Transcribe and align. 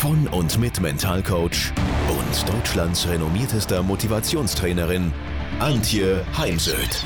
von 0.00 0.26
und 0.28 0.58
mit 0.58 0.80
Mentalcoach 0.80 1.74
und 2.08 2.48
Deutschlands 2.48 3.06
renommiertester 3.06 3.82
Motivationstrainerin 3.82 5.12
Antje 5.58 6.24
Heimsöth. 6.38 7.04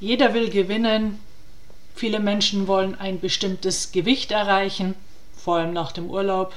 Jeder 0.00 0.32
will 0.32 0.48
gewinnen. 0.48 1.20
Viele 1.94 2.20
Menschen 2.20 2.66
wollen 2.66 2.98
ein 2.98 3.20
bestimmtes 3.20 3.92
Gewicht 3.92 4.30
erreichen, 4.30 4.94
vor 5.36 5.56
allem 5.56 5.74
nach 5.74 5.92
dem 5.92 6.08
Urlaub. 6.08 6.54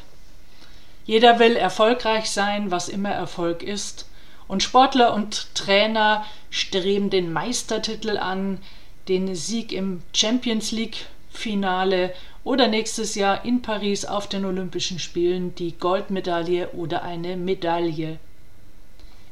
Jeder 1.05 1.39
will 1.39 1.57
erfolgreich 1.57 2.31
sein, 2.31 2.71
was 2.71 2.87
immer 2.87 3.11
Erfolg 3.11 3.61
ist. 3.61 4.07
Und 4.47 4.63
Sportler 4.63 5.13
und 5.13 5.53
Trainer 5.53 6.25
streben 6.49 7.09
den 7.09 7.33
Meistertitel 7.33 8.17
an, 8.17 8.59
den 9.07 9.35
Sieg 9.35 9.71
im 9.71 10.01
Champions 10.13 10.71
League 10.71 11.05
Finale 11.29 12.13
oder 12.43 12.67
nächstes 12.67 13.15
Jahr 13.15 13.43
in 13.45 13.61
Paris 13.61 14.05
auf 14.05 14.27
den 14.27 14.45
Olympischen 14.45 14.99
Spielen 14.99 15.55
die 15.55 15.73
Goldmedaille 15.77 16.69
oder 16.69 17.03
eine 17.03 17.37
Medaille. 17.37 18.19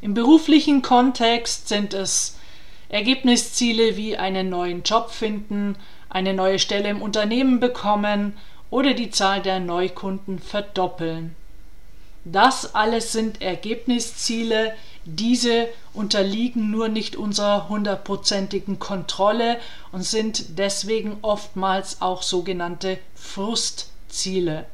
Im 0.02 0.14
beruflichen 0.14 0.82
Kontext 0.82 1.70
sind 1.70 1.94
es 1.94 2.38
Ergebnisziele 2.90 3.96
wie 3.98 4.18
einen 4.18 4.50
neuen 4.50 4.84
Job 4.84 5.12
finden, 5.12 5.78
eine 6.10 6.34
neue 6.34 6.60
Stelle 6.60 6.90
im 6.90 7.02
Unternehmen 7.02 7.60
bekommen 7.60 8.34
oder 8.70 8.94
die 8.94 9.10
Zahl 9.10 9.42
der 9.42 9.60
Neukunden 9.60 10.40
verdoppeln. 10.40 11.36
Das 12.26 12.76
alles 12.76 13.12
sind 13.12 13.42
Ergebnisziele, 13.42 14.74
diese 15.06 15.68
unterliegen 15.94 16.72
nur 16.72 16.88
nicht 16.88 17.16
unserer 17.16 17.70
hundertprozentigen 17.70 18.80
Kontrolle 18.80 19.60
und 19.92 20.04
sind 20.04 20.58
deswegen 20.58 21.18
oftmals 21.22 22.02
auch 22.02 22.24
sogenannte 22.24 22.98
Frustziele. 23.16 24.66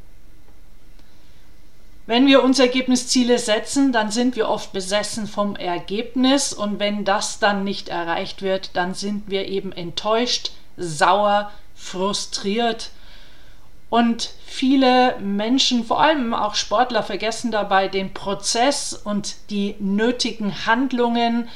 Wenn 2.10 2.26
wir 2.26 2.44
uns 2.44 2.58
Ergebnisziele 2.58 3.38
setzen, 3.38 3.92
dann 3.92 4.10
sind 4.10 4.36
wir 4.36 4.50
oft 4.50 4.74
besessen 4.74 5.28
vom 5.28 5.56
Ergebnis 5.56 6.54
und 6.54 6.80
wenn 6.80 7.06
das 7.06 7.38
dann 7.38 7.64
nicht 7.64 7.90
erreicht 7.90 8.42
wird, 8.42 8.72
dann 8.74 8.96
sind 8.96 9.30
wir 9.30 9.48
eben 9.48 9.72
enttäuscht, 9.72 10.52
sauer, 10.76 11.52
frustriert. 11.76 12.90
Und 13.90 14.30
viele 14.46 15.18
Menschen, 15.20 15.84
vor 15.84 16.02
allem 16.02 16.34
auch 16.34 16.54
Sportler, 16.56 17.02
vergessen 17.02 17.52
dabei 17.52 17.88
den 17.88 18.14
Prozess 18.14 18.94
und 18.94 19.36
die 19.50 19.76
nötigen 19.80 20.66
Handlungen, 20.66 21.50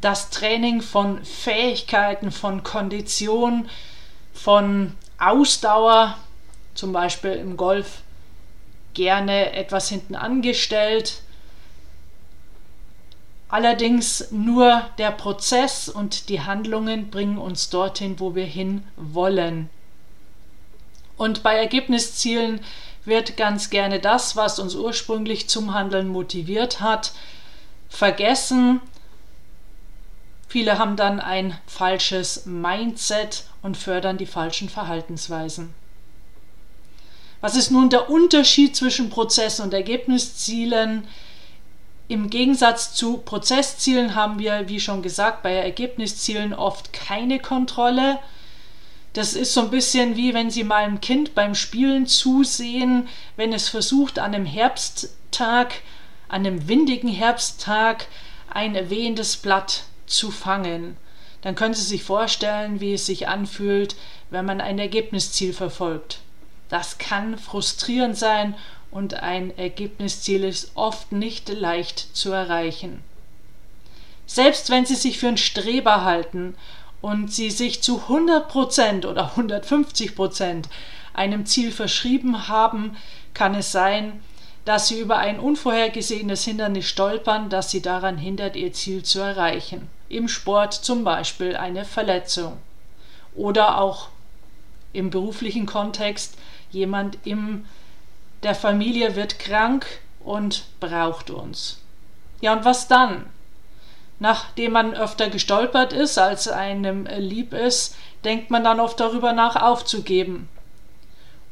das 0.00 0.30
Training 0.30 0.82
von 0.82 1.24
Fähigkeiten, 1.24 2.30
von 2.30 2.62
Kondition, 2.62 3.68
von 4.34 4.94
Ausdauer, 5.18 6.16
zum 6.74 6.92
Beispiel 6.92 7.32
im 7.32 7.56
Golf 7.56 8.02
gerne 8.94 9.52
etwas 9.52 9.88
hinten 9.88 10.14
angestellt. 10.14 11.22
Allerdings 13.48 14.30
nur 14.30 14.82
der 14.98 15.10
Prozess 15.10 15.88
und 15.88 16.28
die 16.28 16.42
Handlungen 16.42 17.10
bringen 17.10 17.38
uns 17.38 17.70
dorthin, 17.70 18.20
wo 18.20 18.34
wir 18.34 18.44
hin 18.44 18.84
wollen. 18.96 19.70
Und 21.18 21.42
bei 21.42 21.56
Ergebniszielen 21.56 22.60
wird 23.04 23.36
ganz 23.36 23.70
gerne 23.70 23.98
das, 23.98 24.36
was 24.36 24.58
uns 24.58 24.74
ursprünglich 24.74 25.48
zum 25.48 25.74
Handeln 25.74 26.08
motiviert 26.08 26.80
hat, 26.80 27.12
vergessen. 27.88 28.80
Viele 30.46 30.78
haben 30.78 30.96
dann 30.96 31.20
ein 31.20 31.58
falsches 31.66 32.46
Mindset 32.46 33.44
und 33.62 33.76
fördern 33.76 34.16
die 34.16 34.26
falschen 34.26 34.68
Verhaltensweisen. 34.68 35.74
Was 37.40 37.56
ist 37.56 37.70
nun 37.70 37.90
der 37.90 38.10
Unterschied 38.10 38.74
zwischen 38.74 39.10
Prozess- 39.10 39.60
und 39.60 39.74
Ergebniszielen? 39.74 41.06
Im 42.08 42.30
Gegensatz 42.30 42.94
zu 42.94 43.18
Prozesszielen 43.18 44.14
haben 44.14 44.38
wir, 44.38 44.68
wie 44.68 44.80
schon 44.80 45.02
gesagt, 45.02 45.42
bei 45.42 45.54
Ergebniszielen 45.54 46.54
oft 46.54 46.92
keine 46.92 47.38
Kontrolle. 47.38 48.18
Das 49.12 49.34
ist 49.34 49.54
so 49.54 49.62
ein 49.62 49.70
bisschen 49.70 50.16
wie 50.16 50.34
wenn 50.34 50.50
Sie 50.50 50.64
mal 50.64 50.84
einem 50.84 51.00
Kind 51.00 51.34
beim 51.34 51.54
Spielen 51.54 52.06
zusehen, 52.06 53.08
wenn 53.36 53.52
es 53.52 53.68
versucht, 53.68 54.18
an 54.18 54.34
einem 54.34 54.46
Herbsttag, 54.46 55.82
an 56.28 56.46
einem 56.46 56.68
windigen 56.68 57.08
Herbsttag, 57.08 58.06
ein 58.50 58.90
wehendes 58.90 59.36
Blatt 59.36 59.84
zu 60.06 60.30
fangen. 60.30 60.96
Dann 61.42 61.54
können 61.54 61.74
Sie 61.74 61.84
sich 61.84 62.02
vorstellen, 62.02 62.80
wie 62.80 62.94
es 62.94 63.06
sich 63.06 63.28
anfühlt, 63.28 63.96
wenn 64.30 64.44
man 64.44 64.60
ein 64.60 64.78
Ergebnisziel 64.78 65.52
verfolgt. 65.52 66.20
Das 66.68 66.98
kann 66.98 67.38
frustrierend 67.38 68.16
sein 68.16 68.54
und 68.90 69.14
ein 69.14 69.56
Ergebnisziel 69.56 70.44
ist 70.44 70.72
oft 70.74 71.12
nicht 71.12 71.48
leicht 71.48 72.16
zu 72.16 72.32
erreichen. 72.32 73.02
Selbst 74.26 74.68
wenn 74.68 74.84
Sie 74.84 74.94
sich 74.94 75.18
für 75.18 75.28
einen 75.28 75.38
Streber 75.38 76.04
halten 76.04 76.54
und 77.00 77.32
Sie 77.32 77.50
sich 77.50 77.82
zu 77.82 78.02
100% 78.08 79.06
oder 79.06 79.32
150% 79.36 80.64
einem 81.12 81.46
Ziel 81.46 81.72
verschrieben 81.72 82.48
haben, 82.48 82.96
kann 83.34 83.54
es 83.54 83.72
sein, 83.72 84.20
dass 84.64 84.88
Sie 84.88 85.00
über 85.00 85.18
ein 85.18 85.40
unvorhergesehenes 85.40 86.44
Hindernis 86.44 86.86
stolpern, 86.86 87.48
das 87.48 87.70
Sie 87.70 87.82
daran 87.82 88.18
hindert, 88.18 88.56
Ihr 88.56 88.72
Ziel 88.72 89.02
zu 89.02 89.20
erreichen. 89.20 89.88
Im 90.08 90.28
Sport 90.28 90.74
zum 90.74 91.04
Beispiel 91.04 91.56
eine 91.56 91.84
Verletzung. 91.84 92.58
Oder 93.34 93.80
auch 93.80 94.08
im 94.92 95.10
beruflichen 95.10 95.66
Kontext 95.66 96.36
jemand 96.70 97.18
in 97.24 97.66
der 98.42 98.54
Familie 98.54 99.16
wird 99.16 99.38
krank 99.38 99.86
und 100.20 100.64
braucht 100.80 101.30
uns. 101.30 101.80
Ja, 102.40 102.52
und 102.52 102.64
was 102.64 102.88
dann? 102.88 103.26
Nachdem 104.20 104.72
man 104.72 104.94
öfter 104.94 105.28
gestolpert 105.28 105.92
ist, 105.92 106.18
als 106.18 106.48
einem 106.48 107.06
lieb 107.06 107.52
ist, 107.52 107.96
denkt 108.24 108.50
man 108.50 108.64
dann 108.64 108.80
oft 108.80 108.98
darüber 108.98 109.32
nach, 109.32 109.56
aufzugeben. 109.56 110.48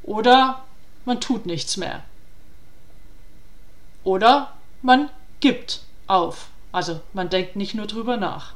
Oder 0.03 0.65
man 1.05 1.21
tut 1.21 1.47
nichts 1.47 1.77
mehr. 1.77 2.03
Oder 4.03 4.53
man 4.83 5.11
gibt 5.41 5.81
auf. 6.07 6.49
Also 6.73 7.01
man 7.13 7.29
denkt 7.29 7.57
nicht 7.57 7.75
nur 7.75 7.87
drüber 7.87 8.17
nach. 8.17 8.55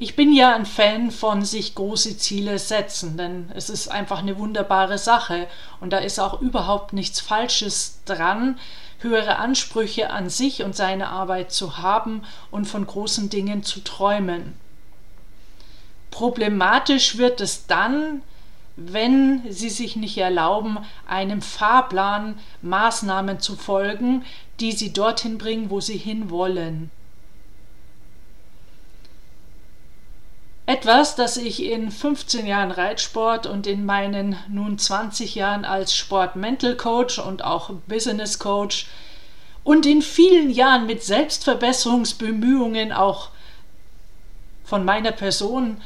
Ich 0.00 0.14
bin 0.14 0.32
ja 0.32 0.54
ein 0.54 0.64
Fan 0.64 1.10
von 1.10 1.44
sich 1.44 1.74
große 1.74 2.18
Ziele 2.18 2.60
setzen, 2.60 3.16
denn 3.16 3.50
es 3.54 3.68
ist 3.68 3.88
einfach 3.88 4.20
eine 4.20 4.38
wunderbare 4.38 4.96
Sache 4.96 5.48
und 5.80 5.92
da 5.92 5.98
ist 5.98 6.20
auch 6.20 6.40
überhaupt 6.40 6.92
nichts 6.92 7.18
Falsches 7.18 7.98
dran, 8.04 8.60
höhere 8.98 9.36
Ansprüche 9.36 10.10
an 10.10 10.28
sich 10.28 10.62
und 10.62 10.74
seine 10.74 11.08
Arbeit 11.08 11.52
zu 11.52 11.78
haben 11.78 12.22
und 12.50 12.66
von 12.66 12.86
großen 12.86 13.30
Dingen 13.30 13.62
zu 13.62 13.80
träumen. 13.80 14.54
Problematisch 16.10 17.16
wird 17.18 17.40
es 17.40 17.66
dann, 17.66 18.22
wenn 18.76 19.42
sie 19.50 19.70
sich 19.70 19.96
nicht 19.96 20.18
erlauben, 20.18 20.78
einem 21.06 21.42
Fahrplan 21.42 22.38
Maßnahmen 22.62 23.40
zu 23.40 23.56
folgen, 23.56 24.24
die 24.60 24.72
sie 24.72 24.92
dorthin 24.92 25.38
bringen, 25.38 25.70
wo 25.70 25.80
sie 25.80 25.96
hinwollen. 25.96 26.90
Etwas, 30.68 31.16
das 31.16 31.38
ich 31.38 31.64
in 31.64 31.90
15 31.90 32.46
Jahren 32.46 32.70
Reitsport 32.70 33.46
und 33.46 33.66
in 33.66 33.86
meinen 33.86 34.36
nun 34.50 34.78
20 34.78 35.34
Jahren 35.34 35.64
als 35.64 35.96
Sport-Mental 35.96 36.76
Coach 36.76 37.18
und 37.18 37.42
auch 37.42 37.70
Business 37.86 38.38
Coach 38.38 38.86
und 39.64 39.86
in 39.86 40.02
vielen 40.02 40.50
Jahren 40.50 40.84
mit 40.84 41.02
Selbstverbesserungsbemühungen 41.02 42.92
auch 42.92 43.30
von 44.62 44.84
meiner 44.84 45.12
Person 45.12 45.80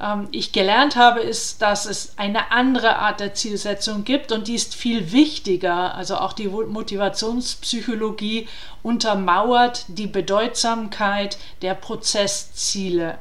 ähm, 0.00 0.28
ich 0.30 0.52
gelernt 0.52 0.96
habe, 0.96 1.20
ist, 1.20 1.60
dass 1.60 1.84
es 1.84 2.14
eine 2.16 2.50
andere 2.50 2.96
Art 2.96 3.20
der 3.20 3.34
Zielsetzung 3.34 4.04
gibt 4.04 4.32
und 4.32 4.48
die 4.48 4.54
ist 4.54 4.74
viel 4.74 5.12
wichtiger. 5.12 5.94
Also 5.96 6.16
auch 6.16 6.32
die 6.32 6.48
Motivationspsychologie 6.48 8.48
untermauert 8.82 9.84
die 9.88 10.06
Bedeutsamkeit 10.06 11.36
der 11.60 11.74
Prozessziele. 11.74 13.18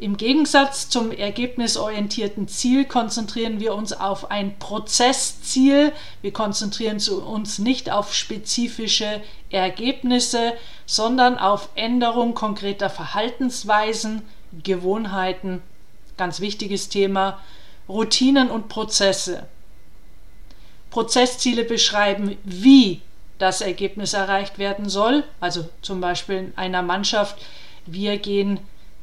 Im 0.00 0.16
Gegensatz 0.16 0.88
zum 0.88 1.12
ergebnisorientierten 1.12 2.48
Ziel 2.48 2.86
konzentrieren 2.86 3.60
wir 3.60 3.74
uns 3.74 3.92
auf 3.92 4.30
ein 4.30 4.58
Prozessziel. 4.58 5.92
Wir 6.22 6.32
konzentrieren 6.32 6.96
uns 6.96 7.58
nicht 7.58 7.92
auf 7.92 8.14
spezifische 8.14 9.20
Ergebnisse, 9.50 10.54
sondern 10.86 11.36
auf 11.36 11.68
Änderung 11.74 12.32
konkreter 12.32 12.88
Verhaltensweisen, 12.88 14.22
Gewohnheiten, 14.62 15.60
ganz 16.16 16.40
wichtiges 16.40 16.88
Thema, 16.88 17.38
Routinen 17.86 18.50
und 18.50 18.70
Prozesse. 18.70 19.48
Prozessziele 20.88 21.64
beschreiben, 21.64 22.38
wie 22.42 23.02
das 23.38 23.60
Ergebnis 23.60 24.14
erreicht 24.14 24.58
werden 24.58 24.88
soll. 24.88 25.24
Also 25.40 25.68
zum 25.82 26.00
Beispiel 26.00 26.36
in 26.36 26.52
einer 26.56 26.80
Mannschaft, 26.80 27.36
wir 27.84 28.16
gehen 28.16 28.60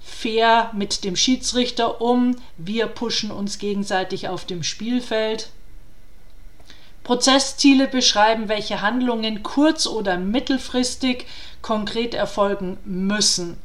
fair 0.08 0.72
mit 0.74 1.04
dem 1.04 1.16
Schiedsrichter 1.16 2.02
um, 2.02 2.38
wir 2.58 2.88
pushen 2.88 3.30
uns 3.30 3.60
gegenseitig 3.60 4.30
auf 4.30 4.46
dem 4.46 4.64
Spielfeld. 4.64 5.50
Prozessziele 7.04 7.88
beschreiben, 7.88 8.50
welche 8.50 8.82
Handlungen 8.82 9.44
kurz- 9.44 9.86
oder 9.86 10.18
mittelfristig 10.18 11.26
konkret 11.62 12.14
erfolgen 12.14 12.78
müssen. 12.86 13.58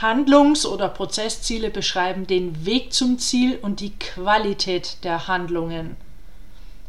Handlungs- 0.00 0.66
oder 0.66 0.88
Prozessziele 0.88 1.70
beschreiben 1.70 2.26
den 2.26 2.64
Weg 2.64 2.92
zum 2.92 3.18
Ziel 3.18 3.58
und 3.60 3.80
die 3.80 3.96
Qualität 3.98 5.04
der 5.04 5.28
Handlungen. 5.28 5.96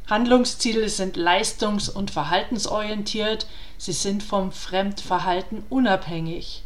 Handlungsziele 0.09 0.87
sind 0.89 1.17
leistungs- 1.17 1.89
und 1.89 2.09
verhaltensorientiert, 2.11 3.47
sie 3.77 3.93
sind 3.93 4.23
vom 4.23 4.51
Fremdverhalten 4.51 5.63
unabhängig. 5.69 6.63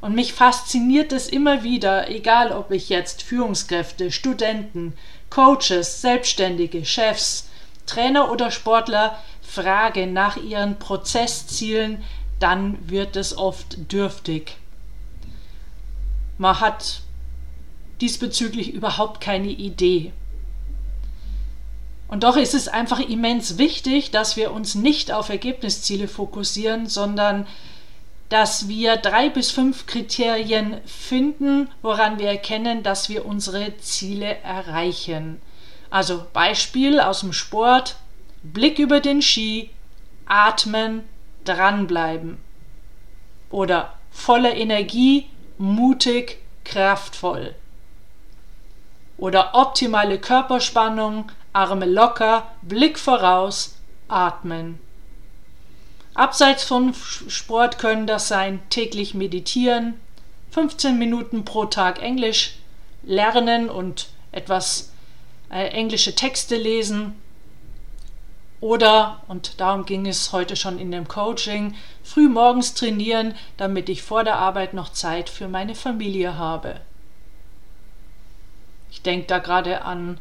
Und 0.00 0.14
mich 0.14 0.32
fasziniert 0.32 1.12
es 1.12 1.28
immer 1.28 1.64
wieder, 1.64 2.08
egal 2.08 2.52
ob 2.52 2.70
ich 2.70 2.88
jetzt 2.88 3.22
Führungskräfte, 3.22 4.12
Studenten, 4.12 4.94
Coaches, 5.28 6.00
Selbstständige, 6.00 6.84
Chefs, 6.84 7.48
Trainer 7.86 8.30
oder 8.30 8.50
Sportler 8.50 9.18
frage 9.42 10.06
nach 10.06 10.36
ihren 10.36 10.78
Prozesszielen, 10.78 12.04
dann 12.38 12.78
wird 12.88 13.16
es 13.16 13.36
oft 13.36 13.92
dürftig. 13.92 14.56
Man 16.36 16.60
hat 16.60 17.00
diesbezüglich 18.00 18.72
überhaupt 18.72 19.20
keine 19.20 19.48
Idee. 19.48 20.12
Und 22.06 22.22
doch 22.22 22.36
ist 22.36 22.54
es 22.54 22.68
einfach 22.68 23.00
immens 23.00 23.58
wichtig, 23.58 24.12
dass 24.12 24.36
wir 24.36 24.52
uns 24.52 24.74
nicht 24.74 25.12
auf 25.12 25.28
Ergebnisziele 25.28 26.08
fokussieren, 26.08 26.86
sondern 26.86 27.46
dass 28.28 28.68
wir 28.68 28.96
drei 28.96 29.30
bis 29.30 29.50
fünf 29.50 29.86
Kriterien 29.86 30.80
finden, 30.84 31.70
woran 31.80 32.18
wir 32.18 32.28
erkennen, 32.28 32.82
dass 32.82 33.08
wir 33.08 33.24
unsere 33.24 33.76
Ziele 33.78 34.38
erreichen. 34.42 35.40
Also 35.90 36.26
Beispiel 36.32 37.00
aus 37.00 37.20
dem 37.20 37.32
Sport, 37.32 37.96
Blick 38.42 38.78
über 38.78 39.00
den 39.00 39.22
Ski, 39.22 39.70
atmen, 40.26 41.04
dranbleiben. 41.44 42.38
Oder 43.50 43.94
volle 44.10 44.54
Energie, 44.54 45.30
mutig, 45.56 46.38
kraftvoll. 46.64 47.54
Oder 49.16 49.54
optimale 49.54 50.18
Körperspannung, 50.18 51.32
Arme 51.54 51.86
locker, 51.86 52.46
Blick 52.60 52.98
voraus, 52.98 53.76
atmen. 54.06 54.78
Abseits 56.18 56.64
von 56.64 56.94
Sport 56.94 57.78
können 57.78 58.08
das 58.08 58.26
sein 58.26 58.60
täglich 58.70 59.14
meditieren, 59.14 60.00
15 60.50 60.98
Minuten 60.98 61.44
pro 61.44 61.66
Tag 61.66 62.02
Englisch 62.02 62.56
lernen 63.04 63.70
und 63.70 64.08
etwas 64.32 64.92
äh, 65.48 65.68
englische 65.68 66.16
Texte 66.16 66.56
lesen, 66.56 67.14
oder, 68.60 69.22
und 69.28 69.60
darum 69.60 69.84
ging 69.84 70.08
es 70.08 70.32
heute 70.32 70.56
schon 70.56 70.80
in 70.80 70.90
dem 70.90 71.06
Coaching, 71.06 71.76
früh 72.02 72.28
morgens 72.28 72.74
trainieren, 72.74 73.36
damit 73.56 73.88
ich 73.88 74.02
vor 74.02 74.24
der 74.24 74.38
Arbeit 74.38 74.74
noch 74.74 74.88
Zeit 74.88 75.30
für 75.30 75.46
meine 75.46 75.76
Familie 75.76 76.36
habe. 76.36 76.80
Ich 78.90 79.02
denke 79.02 79.28
da 79.28 79.38
gerade 79.38 79.82
an 79.82 80.18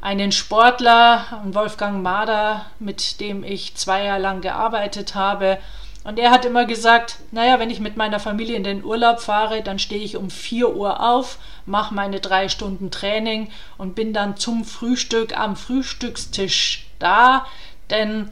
einen 0.00 0.32
Sportler, 0.32 1.24
an 1.30 1.54
Wolfgang 1.54 2.02
Mader, 2.02 2.66
mit 2.78 3.20
dem 3.20 3.42
ich 3.42 3.74
zwei 3.74 4.04
Jahre 4.04 4.20
lang 4.20 4.40
gearbeitet 4.40 5.14
habe. 5.14 5.58
Und 6.04 6.18
er 6.18 6.30
hat 6.30 6.44
immer 6.44 6.64
gesagt, 6.64 7.18
naja, 7.32 7.58
wenn 7.58 7.70
ich 7.70 7.80
mit 7.80 7.96
meiner 7.96 8.20
Familie 8.20 8.56
in 8.56 8.64
den 8.64 8.84
Urlaub 8.84 9.20
fahre, 9.20 9.62
dann 9.62 9.78
stehe 9.78 10.02
ich 10.02 10.16
um 10.16 10.30
4 10.30 10.74
Uhr 10.74 11.00
auf, 11.00 11.38
mache 11.66 11.92
meine 11.92 12.20
drei 12.20 12.48
Stunden 12.48 12.90
Training 12.90 13.50
und 13.76 13.94
bin 13.94 14.12
dann 14.12 14.36
zum 14.36 14.64
Frühstück 14.64 15.36
am 15.36 15.56
Frühstückstisch 15.56 16.86
da, 16.98 17.44
denn 17.90 18.30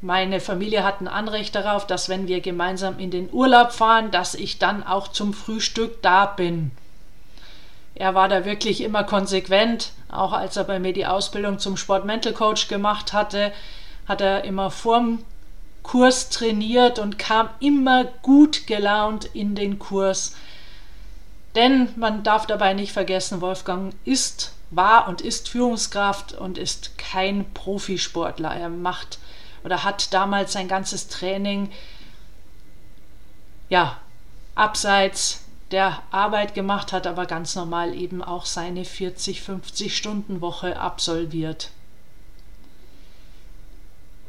meine 0.00 0.40
Familie 0.40 0.82
hat 0.82 1.02
ein 1.02 1.08
Anrecht 1.08 1.54
darauf, 1.54 1.86
dass 1.86 2.08
wenn 2.08 2.26
wir 2.26 2.40
gemeinsam 2.40 2.98
in 2.98 3.10
den 3.10 3.28
Urlaub 3.30 3.72
fahren, 3.72 4.10
dass 4.10 4.34
ich 4.34 4.58
dann 4.58 4.82
auch 4.82 5.08
zum 5.08 5.34
Frühstück 5.34 6.00
da 6.00 6.24
bin. 6.24 6.70
Er 7.94 8.14
war 8.14 8.28
da 8.28 8.46
wirklich 8.46 8.80
immer 8.80 9.04
konsequent, 9.04 9.92
auch 10.12 10.32
als 10.32 10.56
er 10.56 10.64
bei 10.64 10.78
mir 10.78 10.92
die 10.92 11.06
Ausbildung 11.06 11.58
zum 11.58 11.76
Sport-Mental 11.76 12.32
Coach 12.32 12.68
gemacht 12.68 13.12
hatte, 13.12 13.52
hat 14.06 14.20
er 14.20 14.44
immer 14.44 14.70
vorm 14.70 15.24
Kurs 15.82 16.28
trainiert 16.28 16.98
und 16.98 17.18
kam 17.18 17.48
immer 17.60 18.04
gut 18.04 18.66
gelaunt 18.66 19.24
in 19.24 19.54
den 19.54 19.78
Kurs. 19.78 20.34
Denn 21.54 21.88
man 21.96 22.22
darf 22.22 22.46
dabei 22.46 22.74
nicht 22.74 22.92
vergessen, 22.92 23.40
Wolfgang 23.40 23.94
ist 24.04 24.52
war 24.70 25.08
und 25.08 25.20
ist 25.20 25.48
Führungskraft 25.48 26.32
und 26.32 26.56
ist 26.56 26.96
kein 26.96 27.52
Profisportler. 27.52 28.54
Er 28.54 28.68
macht 28.68 29.18
oder 29.64 29.84
hat 29.84 30.14
damals 30.14 30.52
sein 30.52 30.68
ganzes 30.68 31.08
Training 31.08 31.70
ja 33.68 33.98
abseits 34.54 35.39
der 35.70 36.02
Arbeit 36.10 36.54
gemacht, 36.54 36.92
hat 36.92 37.06
aber 37.06 37.26
ganz 37.26 37.54
normal 37.54 37.94
eben 37.94 38.22
auch 38.22 38.44
seine 38.44 38.84
40, 38.84 39.42
50 39.42 39.96
Stunden 39.96 40.40
Woche 40.40 40.78
absolviert. 40.78 41.70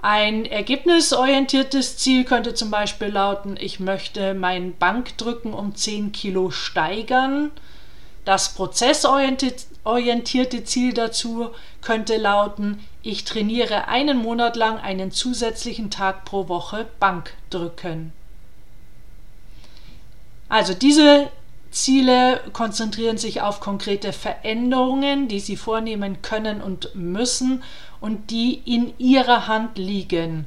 Ein 0.04 0.46
ergebnisorientiertes 0.46 1.98
Ziel 1.98 2.24
könnte 2.24 2.56
zum 2.56 2.72
Beispiel 2.72 3.10
lauten, 3.10 3.56
ich 3.60 3.80
möchte 3.80 4.34
mein 4.34 4.76
Bankdrücken 4.78 5.54
um 5.54 5.76
10 5.76 6.12
Kilo 6.12 6.50
steigern. 6.50 7.52
Das 8.26 8.56
prozessorientierte 8.56 10.64
Ziel 10.64 10.94
dazu 10.94 11.52
könnte 11.82 12.18
lauten, 12.18 12.84
ich 13.04 13.26
trainiere 13.26 13.88
einen 13.88 14.18
Monat 14.18 14.56
lang 14.56 14.80
einen 14.80 15.12
zusätzlichen 15.12 15.92
Tag 15.92 16.26
pro 16.26 16.48
Woche 16.48 16.88
Bankdrücken. 17.00 18.12
Also 20.52 20.74
diese 20.74 21.30
Ziele 21.72 22.42
konzentrieren 22.52 23.18
sich 23.18 23.40
auf 23.40 23.62
konkrete 23.62 24.12
Veränderungen, 24.12 25.30
die 25.30 25.40
Sie 25.40 25.56
vornehmen 25.56 26.22
können 26.22 26.62
und 26.62 26.94
müssen 26.94 27.64
und 28.02 28.32
die 28.32 28.56
in 28.66 28.94
Ihrer 28.98 29.48
Hand 29.48 29.78
liegen. 29.78 30.46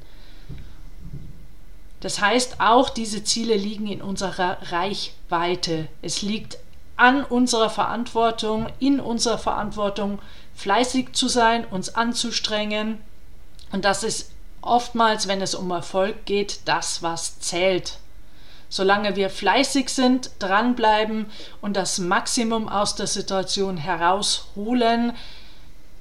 Das 2.00 2.20
heißt, 2.20 2.60
auch 2.60 2.90
diese 2.90 3.24
Ziele 3.24 3.56
liegen 3.56 3.86
in 3.86 4.02
unserer 4.02 4.58
Reichweite. 4.70 5.88
Es 6.02 6.20
liegt 6.20 6.58
an 6.96 7.24
unserer 7.24 7.70
Verantwortung, 7.70 8.66
in 8.80 9.00
unserer 9.00 9.38
Verantwortung, 9.38 10.18
fleißig 10.54 11.14
zu 11.14 11.28
sein, 11.28 11.64
uns 11.64 11.94
anzustrengen. 11.94 12.98
Und 13.72 13.86
das 13.86 14.02
ist 14.04 14.32
oftmals, 14.60 15.28
wenn 15.28 15.40
es 15.40 15.54
um 15.54 15.70
Erfolg 15.70 16.26
geht, 16.26 16.60
das, 16.66 17.02
was 17.02 17.40
zählt. 17.40 18.00
Solange 18.74 19.14
wir 19.14 19.30
fleißig 19.30 19.88
sind, 19.88 20.32
dranbleiben 20.40 21.26
und 21.60 21.76
das 21.76 22.00
Maximum 22.00 22.68
aus 22.68 22.96
der 22.96 23.06
Situation 23.06 23.76
herausholen, 23.76 25.12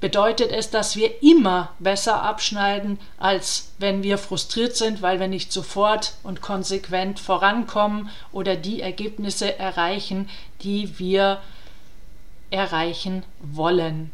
bedeutet 0.00 0.50
es, 0.50 0.70
dass 0.70 0.96
wir 0.96 1.22
immer 1.22 1.70
besser 1.78 2.24
abschneiden, 2.24 2.98
als 3.16 3.70
wenn 3.78 4.02
wir 4.02 4.18
frustriert 4.18 4.74
sind, 4.74 5.02
weil 5.02 5.20
wir 5.20 5.28
nicht 5.28 5.52
sofort 5.52 6.14
und 6.24 6.40
konsequent 6.40 7.20
vorankommen 7.20 8.10
oder 8.32 8.56
die 8.56 8.80
Ergebnisse 8.80 9.56
erreichen, 9.56 10.28
die 10.62 10.98
wir 10.98 11.40
erreichen 12.50 13.22
wollen. 13.38 14.10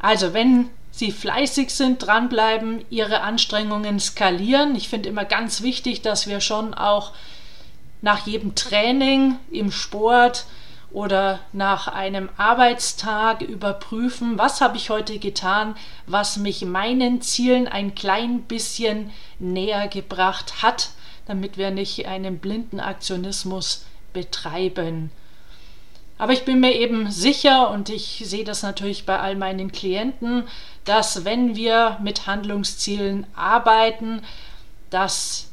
Also 0.00 0.34
wenn 0.34 0.70
Sie 0.94 1.10
fleißig 1.10 1.70
sind, 1.70 2.06
dranbleiben, 2.06 2.84
Ihre 2.90 3.22
Anstrengungen 3.22 3.98
skalieren. 3.98 4.76
Ich 4.76 4.90
finde 4.90 5.08
immer 5.08 5.24
ganz 5.24 5.62
wichtig, 5.62 6.02
dass 6.02 6.26
wir 6.26 6.40
schon 6.40 6.74
auch 6.74 7.12
nach 8.02 8.26
jedem 8.26 8.54
Training 8.54 9.36
im 9.50 9.72
Sport 9.72 10.44
oder 10.90 11.40
nach 11.52 11.88
einem 11.88 12.28
Arbeitstag 12.36 13.40
überprüfen, 13.40 14.36
was 14.36 14.60
habe 14.60 14.76
ich 14.76 14.90
heute 14.90 15.18
getan, 15.18 15.74
was 16.06 16.36
mich 16.36 16.62
meinen 16.66 17.22
Zielen 17.22 17.66
ein 17.66 17.94
klein 17.94 18.42
bisschen 18.42 19.10
näher 19.38 19.88
gebracht 19.88 20.62
hat, 20.62 20.90
damit 21.24 21.56
wir 21.56 21.70
nicht 21.70 22.06
einen 22.06 22.38
blinden 22.38 22.80
Aktionismus 22.80 23.86
betreiben. 24.12 25.10
Aber 26.18 26.34
ich 26.34 26.44
bin 26.44 26.60
mir 26.60 26.74
eben 26.74 27.10
sicher 27.10 27.70
und 27.70 27.88
ich 27.88 28.22
sehe 28.24 28.44
das 28.44 28.62
natürlich 28.62 29.06
bei 29.06 29.18
all 29.18 29.34
meinen 29.34 29.72
Klienten, 29.72 30.44
dass 30.84 31.24
wenn 31.24 31.56
wir 31.56 31.98
mit 32.02 32.26
Handlungszielen 32.26 33.26
arbeiten, 33.34 34.22
dass 34.90 35.48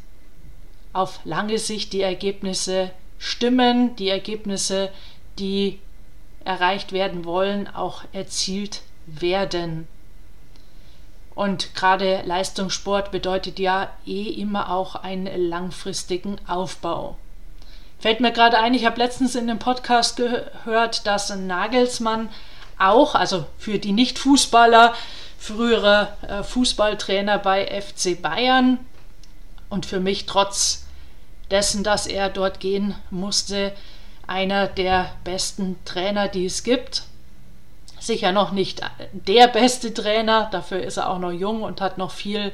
auf 0.94 1.20
lange 1.24 1.58
Sicht 1.58 1.94
die 1.94 2.02
Ergebnisse 2.02 2.92
stimmen, 3.20 3.96
die 3.96 4.10
Ergebnisse, 4.10 4.90
die 5.38 5.80
erreicht 6.46 6.92
werden 6.92 7.26
wollen, 7.26 7.68
auch 7.68 8.04
erzielt 8.12 8.82
werden. 9.06 9.88
Und 11.36 11.74
gerade 11.76 12.22
Leistungssport 12.26 13.12
bedeutet 13.12 13.60
ja 13.60 13.90
eh 14.06 14.24
immer 14.24 14.72
auch 14.72 14.96
einen 14.96 15.50
langfristigen 15.50 16.38
Aufbau. 16.48 17.18
Fällt 18.00 18.20
mir 18.20 18.32
gerade 18.32 18.58
ein, 18.58 18.74
ich 18.74 18.86
habe 18.86 18.98
letztens 18.98 19.36
in 19.36 19.50
einem 19.50 19.60
Podcast 19.60 20.18
gehört, 20.18 21.06
dass 21.06 21.36
Nagelsmann 21.36 22.30
auch, 22.78 23.14
also 23.14 23.46
für 23.58 23.78
die 23.78 23.92
Nicht-Fußballer, 23.92 24.94
frühere 25.40 26.10
äh, 26.28 26.44
Fußballtrainer 26.44 27.40
bei 27.40 27.82
FC 27.82 28.22
Bayern 28.22 28.78
und 29.70 29.86
für 29.86 30.00
mich 30.00 30.26
trotz 30.26 30.86
dessen, 31.50 31.84
dass 31.84 32.08
er 32.08 32.30
dort 32.30 32.60
gehen 32.60 32.94
musste, 33.10 33.74
einer 34.28 34.68
der 34.68 35.12
besten 35.24 35.84
Trainer, 35.86 36.28
die 36.28 36.46
es 36.46 36.64
gibt. 36.64 37.04
Sicher 38.00 38.32
noch 38.32 38.52
nicht 38.52 38.82
der 39.12 39.48
beste 39.48 39.94
Trainer, 39.94 40.50
dafür 40.52 40.84
ist 40.84 40.98
er 40.98 41.10
auch 41.10 41.20
noch 41.20 41.32
jung 41.32 41.64
und 41.64 41.82
hat 41.82 41.98
noch 41.98 42.12
viel 42.12 42.52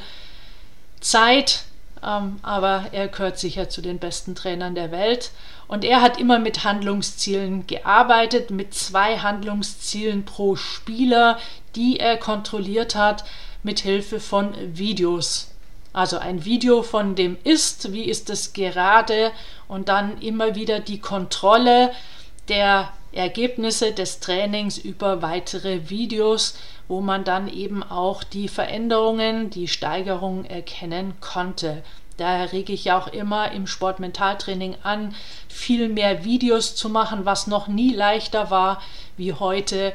Zeit, 1.01 1.63
ähm, 2.03 2.39
aber 2.41 2.85
er 2.91 3.07
gehört 3.07 3.39
sicher 3.39 3.69
zu 3.69 3.81
den 3.81 3.99
besten 3.99 4.35
Trainern 4.35 4.75
der 4.75 4.91
Welt. 4.91 5.31
Und 5.67 5.83
er 5.83 6.01
hat 6.01 6.19
immer 6.19 6.39
mit 6.39 6.63
Handlungszielen 6.63 7.65
gearbeitet, 7.67 8.51
mit 8.51 8.73
zwei 8.73 9.17
Handlungszielen 9.17 10.25
pro 10.25 10.55
Spieler, 10.55 11.39
die 11.75 11.99
er 11.99 12.17
kontrolliert 12.17 12.95
hat, 12.95 13.25
mit 13.63 13.79
Hilfe 13.79 14.19
von 14.19 14.53
Videos. 14.77 15.51
Also 15.91 16.17
ein 16.17 16.45
Video 16.45 16.83
von 16.83 17.15
dem 17.15 17.37
Ist, 17.43 17.93
wie 17.93 18.03
ist 18.03 18.29
es 18.29 18.53
gerade 18.53 19.31
und 19.67 19.89
dann 19.89 20.21
immer 20.21 20.53
wieder 20.53 20.79
die 20.79 20.99
Kontrolle 20.99 21.91
der 22.49 22.91
Ergebnisse 23.11 23.93
des 23.93 24.19
Trainings 24.19 24.77
über 24.77 25.21
weitere 25.21 25.89
Videos, 25.89 26.57
wo 26.89 26.99
man 26.99 27.23
dann 27.23 27.47
eben 27.47 27.81
auch 27.81 28.23
die 28.23 28.49
Veränderungen, 28.49 29.49
die 29.49 29.69
Steigerungen 29.69 30.45
erkennen 30.45 31.13
konnte. 31.21 31.81
Daher 32.17 32.51
rege 32.51 32.73
ich 32.73 32.91
auch 32.91 33.07
immer 33.07 33.51
im 33.51 33.67
Sportmentaltraining 33.67 34.77
an, 34.83 35.13
viel 35.49 35.89
mehr 35.89 36.23
Videos 36.23 36.75
zu 36.75 36.89
machen, 36.89 37.25
was 37.25 37.47
noch 37.47 37.67
nie 37.67 37.93
leichter 37.93 38.49
war 38.49 38.81
wie 39.17 39.33
heute. 39.33 39.93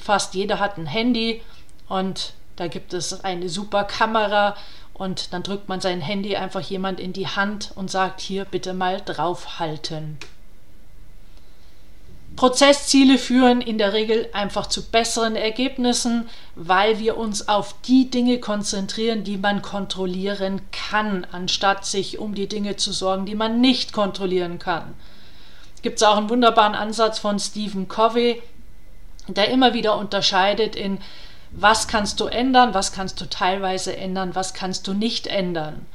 Fast 0.00 0.34
jeder 0.34 0.60
hat 0.60 0.78
ein 0.78 0.86
Handy 0.86 1.42
und 1.88 2.34
da 2.56 2.68
gibt 2.68 2.92
es 2.92 3.24
eine 3.24 3.48
super 3.48 3.84
Kamera 3.84 4.56
und 4.92 5.32
dann 5.32 5.42
drückt 5.42 5.68
man 5.68 5.80
sein 5.80 6.00
Handy 6.00 6.36
einfach 6.36 6.60
jemand 6.60 7.00
in 7.00 7.12
die 7.12 7.28
Hand 7.28 7.72
und 7.74 7.90
sagt 7.90 8.20
hier 8.20 8.44
bitte 8.44 8.74
mal 8.74 9.00
draufhalten. 9.04 10.18
Prozessziele 12.38 13.18
führen 13.18 13.60
in 13.60 13.78
der 13.78 13.94
Regel 13.94 14.28
einfach 14.32 14.68
zu 14.68 14.90
besseren 14.90 15.34
Ergebnissen, 15.34 16.28
weil 16.54 17.00
wir 17.00 17.16
uns 17.16 17.48
auf 17.48 17.74
die 17.82 18.10
Dinge 18.10 18.38
konzentrieren, 18.38 19.24
die 19.24 19.36
man 19.36 19.60
kontrollieren 19.60 20.60
kann, 20.70 21.26
anstatt 21.32 21.84
sich 21.84 22.20
um 22.20 22.36
die 22.36 22.46
Dinge 22.46 22.76
zu 22.76 22.92
sorgen, 22.92 23.26
die 23.26 23.34
man 23.34 23.60
nicht 23.60 23.92
kontrollieren 23.92 24.60
kann. 24.60 24.94
Gibt 25.82 25.96
es 25.96 26.04
auch 26.04 26.16
einen 26.16 26.30
wunderbaren 26.30 26.76
Ansatz 26.76 27.18
von 27.18 27.40
Stephen 27.40 27.88
Covey, 27.88 28.40
der 29.26 29.48
immer 29.48 29.74
wieder 29.74 29.98
unterscheidet 29.98 30.76
in 30.76 30.98
was 31.50 31.88
kannst 31.88 32.20
du 32.20 32.26
ändern, 32.26 32.72
was 32.72 32.92
kannst 32.92 33.20
du 33.20 33.28
teilweise 33.28 33.96
ändern, 33.96 34.36
was 34.36 34.54
kannst 34.54 34.86
du 34.86 34.94
nicht 34.94 35.26
ändern. 35.26 35.86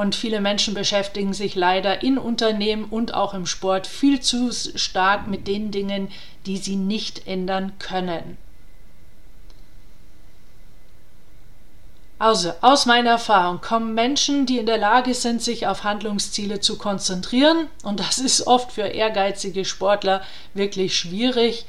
Und 0.00 0.14
viele 0.14 0.40
Menschen 0.40 0.72
beschäftigen 0.72 1.34
sich 1.34 1.54
leider 1.54 2.02
in 2.02 2.16
Unternehmen 2.16 2.84
und 2.84 3.12
auch 3.12 3.34
im 3.34 3.44
Sport 3.44 3.86
viel 3.86 4.20
zu 4.20 4.50
stark 4.50 5.26
mit 5.26 5.46
den 5.46 5.72
Dingen, 5.72 6.08
die 6.46 6.56
sie 6.56 6.76
nicht 6.76 7.26
ändern 7.26 7.72
können. 7.78 8.38
Also, 12.18 12.54
aus 12.62 12.86
meiner 12.86 13.10
Erfahrung 13.10 13.60
kommen 13.60 13.92
Menschen, 13.92 14.46
die 14.46 14.56
in 14.56 14.64
der 14.64 14.78
Lage 14.78 15.12
sind, 15.12 15.42
sich 15.42 15.66
auf 15.66 15.84
Handlungsziele 15.84 16.60
zu 16.60 16.78
konzentrieren, 16.78 17.66
und 17.82 18.00
das 18.00 18.18
ist 18.18 18.46
oft 18.46 18.72
für 18.72 18.86
ehrgeizige 18.86 19.66
Sportler 19.66 20.22
wirklich 20.54 20.96
schwierig, 20.96 21.66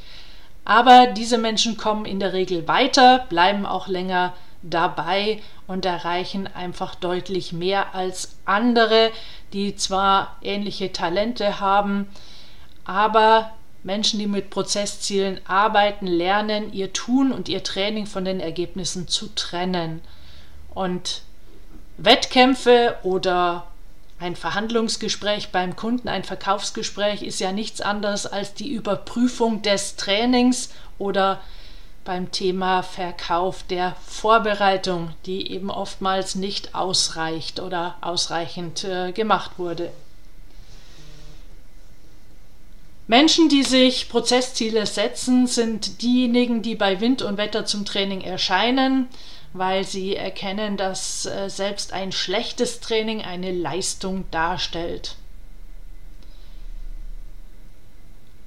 aber 0.64 1.08
diese 1.08 1.38
Menschen 1.38 1.76
kommen 1.76 2.06
in 2.06 2.22
der 2.22 2.32
Regel 2.32 2.66
weiter, 2.70 3.26
bleiben 3.28 3.66
auch 3.66 3.90
länger 3.90 4.34
dabei 4.64 5.42
und 5.68 5.86
erreichen 5.86 6.48
einfach 6.48 6.96
deutlich 6.96 7.54
mehr 7.54 7.96
als 7.96 8.38
andere, 8.46 9.12
die 9.54 9.76
zwar 9.76 10.38
ähnliche 10.42 10.92
Talente 10.92 11.60
haben, 11.60 12.08
aber 12.86 13.52
Menschen, 13.84 14.20
die 14.20 14.28
mit 14.28 14.50
Prozesszielen 14.50 15.42
arbeiten, 15.48 16.06
lernen, 16.06 16.72
ihr 16.72 16.94
Tun 16.94 17.32
und 17.32 17.50
ihr 17.50 17.64
Training 17.64 18.06
von 18.06 18.26
den 18.26 18.40
Ergebnissen 18.40 19.08
zu 19.08 19.34
trennen. 19.34 20.02
Und 20.74 21.24
Wettkämpfe 21.98 22.98
oder 23.04 23.68
ein 24.20 24.36
Verhandlungsgespräch 24.36 25.50
beim 25.50 25.76
Kunden, 25.76 26.08
ein 26.08 26.24
Verkaufsgespräch 26.24 27.24
ist 27.24 27.40
ja 27.40 27.52
nichts 27.52 27.82
anderes 27.82 28.28
als 28.28 28.54
die 28.54 28.72
Überprüfung 28.72 29.64
des 29.64 29.96
Trainings 29.96 30.70
oder 31.00 31.42
beim 32.04 32.32
Thema 32.32 32.82
Verkauf 32.82 33.64
der 33.64 33.96
Vorbereitung, 34.06 35.14
die 35.26 35.52
eben 35.52 35.70
oftmals 35.70 36.36
nicht 36.36 36.74
ausreicht 36.74 37.60
oder 37.60 37.96
ausreichend 38.02 38.84
äh, 38.84 39.12
gemacht 39.12 39.52
wurde. 39.58 39.92
Menschen, 43.08 43.50
die 43.50 43.64
sich 43.64 44.10
Prozessziele 44.10 44.86
setzen, 44.86 45.46
sind 45.46 46.02
diejenigen, 46.02 46.62
die 46.62 46.76
bei 46.76 47.02
Wind 47.02 47.22
und 47.22 47.38
Wetter 47.38 47.66
zum 47.66 47.84
Training 47.84 48.22
erscheinen, 48.22 49.10
weil 49.54 49.84
sie 49.84 50.16
erkennen, 50.16 50.78
dass 50.78 51.26
äh, 51.26 51.50
selbst 51.50 51.94
ein 51.94 52.12
schlechtes 52.12 52.80
Training 52.80 53.22
eine 53.22 53.52
Leistung 53.52 54.26
darstellt. 54.32 55.16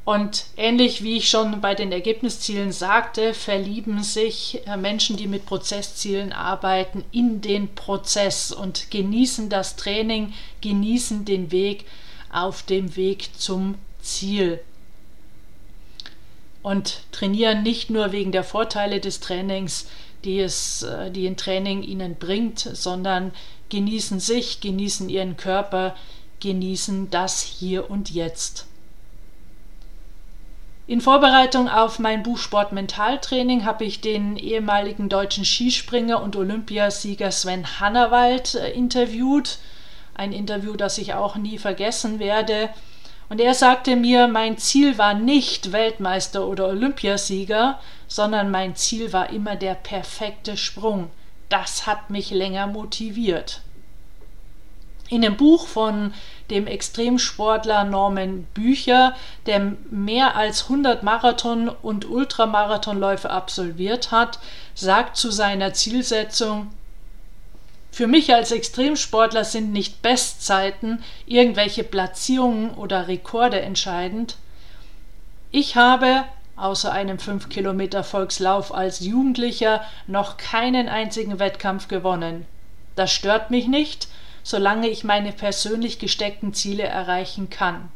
Und 0.05 0.45
ähnlich 0.59 1.03
wie 1.03 1.17
ich 1.17 1.31
schon 1.31 1.63
bei 1.63 1.75
den 1.75 1.91
Ergebniszielen 1.91 2.73
sagte, 2.73 3.33
verlieben 3.33 4.03
sich 4.03 4.61
äh, 4.67 4.77
Menschen, 4.77 5.17
die 5.17 5.27
mit 5.27 5.47
Prozesszielen 5.47 6.33
arbeiten, 6.33 7.05
in 7.11 7.41
den 7.41 7.75
Prozess 7.75 8.53
und 8.53 8.91
genießen 8.91 9.49
das 9.49 9.77
Training, 9.77 10.35
genießen 10.61 11.25
den 11.25 11.51
Weg 11.51 11.87
auf 12.31 12.63
dem 12.63 12.97
Weg 12.97 13.31
zum 13.39 13.77
Ziel. 14.03 14.61
Und 16.63 17.01
trainieren 17.11 17.63
nicht 17.63 17.89
nur 17.89 18.13
wegen 18.13 18.33
der 18.33 18.45
Vorteile 18.45 19.01
des 19.01 19.21
Trainings, 19.21 19.87
die, 20.25 20.39
es, 20.39 20.83
äh, 20.83 21.11
die 21.11 21.27
ein 21.27 21.39
Training 21.39 21.83
ihnen 21.83 22.17
bringt, 22.17 22.59
sondern 22.61 23.33
genießen 23.71 24.21
sich, 24.21 24.61
genießen 24.61 25.09
ihren 25.09 25.39
Körper, 25.39 25.97
genießen 26.41 27.09
das 27.11 27.41
Hier 27.41 27.91
und 27.91 28.11
Jetzt. 28.11 28.67
In 30.87 31.01
Vorbereitung 31.01 31.71
auf 31.71 31.99
mein 31.99 32.23
Buch 32.23 32.37
Sport 32.37 32.73
Mentaltraining 32.73 33.65
habe 33.65 33.87
ich 33.87 34.03
den 34.03 34.37
ehemaligen 34.37 35.09
deutschen 35.09 35.47
Skispringer 35.47 36.23
und 36.23 36.37
Olympiasieger 36.37 37.31
Sven 37.31 37.81
Hannawald 37.81 38.55
äh, 38.55 38.71
interviewt. 38.73 39.61
Ein 40.15 40.33
Interview, 40.33 40.77
das 40.77 40.99
ich 40.99 41.15
auch 41.15 41.37
nie 41.37 41.57
vergessen 41.57 42.19
werde. 42.19 42.69
Und 43.31 43.41
er 43.41 43.55
sagte 43.55 43.97
mir, 43.97 44.29
mein 44.29 44.59
Ziel 44.59 44.99
war 44.99 45.15
nicht 45.15 45.73
Weltmeister 45.73 46.47
oder 46.47 46.69
Olympiasieger, 46.69 47.81
sondern 48.07 48.51
mein 48.51 48.77
Ziel 48.77 49.15
war 49.15 49.31
immer 49.31 49.57
der 49.57 49.75
perfekte 49.75 50.59
Sprung. 50.59 51.11
Das 51.49 51.87
hat 51.87 52.11
mich 52.11 52.31
länger 52.31 52.67
motiviert. 52.67 53.63
In 55.15 55.23
dem 55.23 55.37
Buch 55.37 55.69
von 55.69 56.13
dem 56.51 56.67
Extremsportler 56.67 57.85
Norman 57.85 58.49
Bücher, 58.53 59.15
der 59.47 59.75
mehr 59.89 60.35
als 60.35 60.65
100 60.65 61.05
Marathon- 61.05 61.69
und 61.69 62.11
Ultramarathonläufe 62.11 63.31
absolviert 63.31 64.11
hat, 64.11 64.41
sagt 64.75 65.17
zu 65.17 65.31
seiner 65.31 65.73
Zielsetzung, 65.73 66.73
für 67.93 68.09
mich 68.09 68.35
als 68.35 68.51
Extremsportler 68.51 69.45
sind 69.45 69.73
nicht 69.73 70.03
Bestzeiten, 70.03 71.05
irgendwelche 71.27 71.85
Platzierungen 71.85 72.71
oder 72.71 73.07
Rekorde 73.07 73.61
entscheidend. 73.61 74.35
Ich 75.53 75.77
habe, 75.77 76.25
außer 76.57 76.91
einem 76.91 77.21
5 77.21 77.51
Kilometer 77.51 78.03
Volkslauf 78.03 78.75
als 78.75 78.99
Jugendlicher, 78.99 79.81
noch 80.09 80.39
keinen 80.39 80.89
einzigen 80.89 81.39
Wettkampf 81.39 81.87
gewonnen. 81.87 82.47
Das 82.97 83.13
stört 83.13 83.53
mich 83.53 83.69
nicht, 83.69 84.09
solange 84.45 84.89
ich 84.89 85.03
meine 85.03 85.33
persönlich 85.33 85.99
gesteckten 85.99 86.55
Ziele 86.55 86.85
erreichen 86.85 87.51
kann. 87.51 87.89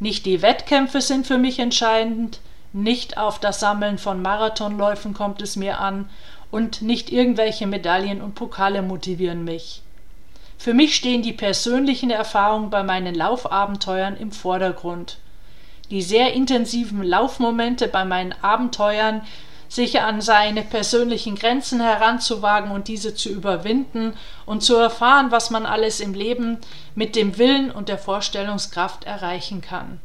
Nicht 0.00 0.24
die 0.24 0.40
Wettkämpfe 0.40 1.02
sind 1.02 1.26
für 1.26 1.36
mich 1.36 1.58
entscheidend, 1.58 2.40
nicht 2.72 3.18
auf 3.18 3.38
das 3.38 3.60
Sammeln 3.60 3.98
von 3.98 4.22
Marathonläufen 4.22 5.12
kommt 5.12 5.42
es 5.42 5.56
mir 5.56 5.80
an 5.80 6.08
und 6.50 6.82
nicht 6.82 7.10
irgendwelche 7.10 7.66
Medaillen 7.66 8.22
und 8.22 8.34
Pokale 8.34 8.82
motivieren 8.82 9.44
mich. 9.44 9.82
Für 10.58 10.74
mich 10.74 10.94
stehen 10.94 11.22
die 11.22 11.32
persönlichen 11.32 12.10
Erfahrungen 12.10 12.70
bei 12.70 12.82
meinen 12.82 13.14
Laufabenteuern 13.14 14.16
im 14.16 14.32
Vordergrund. 14.32 15.18
Die 15.90 16.02
sehr 16.02 16.32
intensiven 16.32 17.02
Laufmomente 17.02 17.88
bei 17.88 18.04
meinen 18.04 18.34
Abenteuern, 18.42 19.22
sich 19.68 20.00
an 20.00 20.20
seine 20.20 20.62
persönlichen 20.62 21.34
Grenzen 21.34 21.80
heranzuwagen 21.80 22.70
und 22.70 22.88
diese 22.88 23.14
zu 23.14 23.28
überwinden 23.28 24.14
und 24.44 24.62
zu 24.62 24.76
erfahren, 24.76 25.30
was 25.30 25.50
man 25.50 25.66
alles 25.66 26.00
im 26.00 26.14
Leben 26.14 26.58
mit 26.94 27.16
dem 27.16 27.38
Willen 27.38 27.70
und 27.70 27.88
der 27.88 27.98
Vorstellungskraft 27.98 29.04
erreichen 29.04 29.60
kann. 29.60 30.00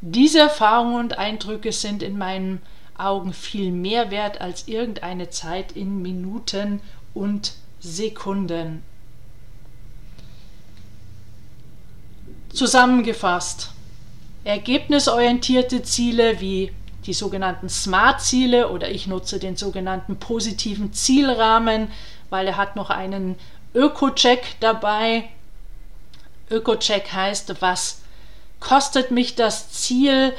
Diese 0.00 0.38
Erfahrungen 0.38 0.96
und 0.96 1.18
Eindrücke 1.18 1.72
sind 1.72 2.02
in 2.02 2.16
meinen 2.16 2.62
Augen 2.96 3.32
viel 3.32 3.70
mehr 3.70 4.10
wert 4.10 4.40
als 4.40 4.68
irgendeine 4.68 5.30
Zeit 5.30 5.72
in 5.72 6.00
Minuten 6.02 6.80
und 7.14 7.52
Sekunden. 7.80 8.82
Zusammengefasst. 12.52 13.70
Ergebnisorientierte 14.44 15.82
Ziele 15.82 16.40
wie 16.40 16.72
die 17.10 17.14
sogenannten 17.14 17.68
Smart-Ziele 17.68 18.70
oder 18.70 18.88
ich 18.88 19.08
nutze 19.08 19.40
den 19.40 19.56
sogenannten 19.56 20.20
positiven 20.20 20.92
Zielrahmen, 20.92 21.90
weil 22.28 22.46
er 22.46 22.56
hat 22.56 22.76
noch 22.76 22.88
einen 22.88 23.34
Öko-Check 23.74 24.60
dabei. 24.60 25.28
Öko-Check 26.52 27.12
heißt, 27.12 27.60
was 27.60 28.02
kostet 28.60 29.10
mich 29.10 29.34
das 29.34 29.72
Ziel, 29.72 30.32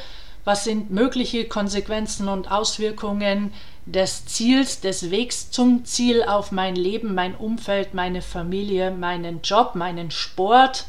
was 0.46 0.64
sind 0.64 0.92
mögliche 0.92 1.46
Konsequenzen 1.46 2.30
und 2.30 2.50
Auswirkungen 2.50 3.52
des 3.86 4.26
Ziels, 4.28 4.80
des 4.80 5.12
Wegs 5.12 5.52
zum 5.52 5.84
Ziel 5.84 6.24
auf 6.24 6.54
mein 6.54 6.78
Leben, 6.78 7.14
mein 7.14 7.36
Umfeld, 7.36 7.94
meine 7.94 8.22
Familie, 8.22 8.92
meinen 8.92 9.42
Job, 9.42 9.76
meinen 9.76 10.10
Sport. 10.10 10.86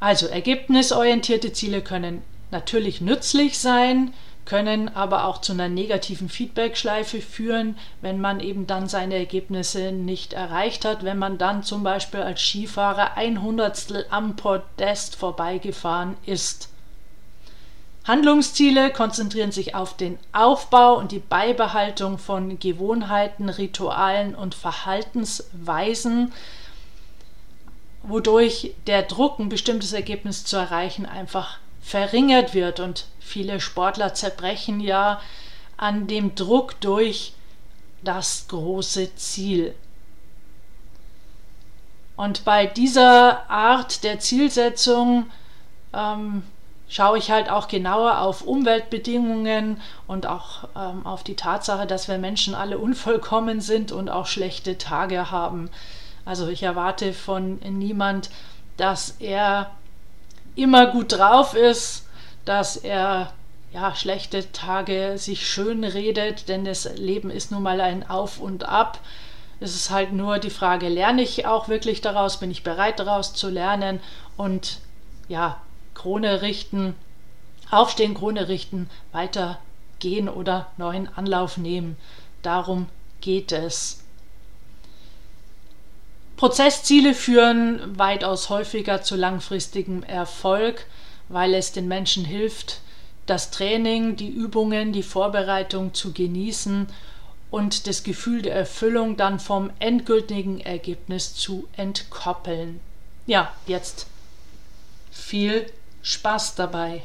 Also 0.00 0.26
ergebnisorientierte 0.26 1.52
Ziele 1.52 1.82
können 1.82 2.22
natürlich 2.52 3.00
nützlich 3.00 3.58
sein, 3.58 4.14
können 4.44 4.88
aber 4.88 5.26
auch 5.26 5.40
zu 5.40 5.52
einer 5.52 5.68
negativen 5.68 6.28
Feedback-Schleife 6.28 7.20
führen, 7.20 7.76
wenn 8.00 8.20
man 8.20 8.40
eben 8.40 8.66
dann 8.66 8.88
seine 8.88 9.16
Ergebnisse 9.16 9.92
nicht 9.92 10.32
erreicht 10.32 10.84
hat, 10.84 11.04
wenn 11.04 11.18
man 11.18 11.38
dann 11.38 11.62
zum 11.62 11.82
Beispiel 11.82 12.20
als 12.20 12.40
Skifahrer 12.40 13.16
ein 13.16 13.42
Hundertstel 13.42 14.04
am 14.10 14.36
Podest 14.36 15.16
vorbeigefahren 15.16 16.16
ist. 16.26 16.68
Handlungsziele 18.04 18.90
konzentrieren 18.90 19.52
sich 19.52 19.76
auf 19.76 19.96
den 19.96 20.18
Aufbau 20.32 20.98
und 20.98 21.12
die 21.12 21.20
Beibehaltung 21.20 22.18
von 22.18 22.58
Gewohnheiten, 22.58 23.48
Ritualen 23.48 24.34
und 24.34 24.56
Verhaltensweisen, 24.56 26.32
wodurch 28.02 28.74
der 28.88 29.02
Druck, 29.02 29.38
ein 29.38 29.48
bestimmtes 29.48 29.92
Ergebnis 29.92 30.44
zu 30.44 30.56
erreichen, 30.56 31.06
einfach 31.06 31.58
verringert 31.82 32.54
wird. 32.54 32.80
Und 32.80 33.06
viele 33.20 33.60
Sportler 33.60 34.14
zerbrechen 34.14 34.80
ja 34.80 35.20
an 35.76 36.06
dem 36.06 36.34
Druck 36.34 36.80
durch 36.80 37.34
das 38.02 38.46
große 38.48 39.14
Ziel. 39.16 39.74
Und 42.16 42.44
bei 42.44 42.66
dieser 42.66 43.50
Art 43.50 44.04
der 44.04 44.18
Zielsetzung 44.20 45.26
ähm, 45.92 46.42
schaue 46.88 47.18
ich 47.18 47.30
halt 47.30 47.50
auch 47.50 47.68
genauer 47.68 48.20
auf 48.20 48.42
Umweltbedingungen 48.42 49.80
und 50.06 50.26
auch 50.26 50.68
ähm, 50.76 51.06
auf 51.06 51.24
die 51.24 51.36
Tatsache, 51.36 51.86
dass 51.86 52.08
wir 52.08 52.18
Menschen 52.18 52.54
alle 52.54 52.78
unvollkommen 52.78 53.60
sind 53.60 53.92
und 53.92 54.10
auch 54.10 54.26
schlechte 54.26 54.78
Tage 54.78 55.30
haben. 55.30 55.70
Also 56.24 56.48
ich 56.48 56.62
erwarte 56.62 57.14
von 57.14 57.58
niemand, 57.64 58.30
dass 58.76 59.16
er 59.18 59.70
immer 60.54 60.86
gut 60.86 61.12
drauf 61.12 61.54
ist, 61.54 62.06
dass 62.44 62.76
er 62.76 63.32
ja 63.72 63.94
schlechte 63.94 64.52
Tage 64.52 65.14
sich 65.16 65.46
schön 65.46 65.84
redet, 65.84 66.48
denn 66.48 66.64
das 66.64 66.84
Leben 66.96 67.30
ist 67.30 67.50
nun 67.50 67.62
mal 67.62 67.80
ein 67.80 68.08
Auf 68.08 68.38
und 68.38 68.68
Ab. 68.68 68.98
Es 69.60 69.74
ist 69.74 69.90
halt 69.90 70.12
nur 70.12 70.38
die 70.38 70.50
Frage, 70.50 70.88
lerne 70.88 71.22
ich 71.22 71.46
auch 71.46 71.68
wirklich 71.68 72.00
daraus, 72.00 72.38
bin 72.38 72.50
ich 72.50 72.64
bereit 72.64 72.98
daraus 72.98 73.32
zu 73.32 73.48
lernen 73.48 74.00
und 74.36 74.80
ja, 75.28 75.60
Krone 75.94 76.42
richten, 76.42 76.94
aufstehen, 77.70 78.14
Krone 78.14 78.48
richten, 78.48 78.90
weitergehen 79.12 80.28
oder 80.28 80.66
neuen 80.76 81.08
Anlauf 81.16 81.56
nehmen. 81.56 81.96
Darum 82.42 82.88
geht 83.20 83.52
es. 83.52 84.01
Prozessziele 86.42 87.14
führen 87.14 87.96
weitaus 87.96 88.48
häufiger 88.48 89.00
zu 89.00 89.14
langfristigem 89.14 90.02
Erfolg, 90.02 90.86
weil 91.28 91.54
es 91.54 91.70
den 91.70 91.86
Menschen 91.86 92.24
hilft, 92.24 92.80
das 93.26 93.52
Training, 93.52 94.16
die 94.16 94.28
Übungen, 94.28 94.92
die 94.92 95.04
Vorbereitung 95.04 95.94
zu 95.94 96.12
genießen 96.12 96.88
und 97.52 97.86
das 97.86 98.02
Gefühl 98.02 98.42
der 98.42 98.56
Erfüllung 98.56 99.16
dann 99.16 99.38
vom 99.38 99.70
endgültigen 99.78 100.58
Ergebnis 100.58 101.32
zu 101.36 101.68
entkoppeln. 101.76 102.80
Ja, 103.24 103.54
jetzt 103.68 104.08
viel 105.12 105.66
Spaß 106.02 106.56
dabei. 106.56 107.04